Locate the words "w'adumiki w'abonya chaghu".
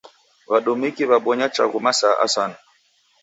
0.49-1.79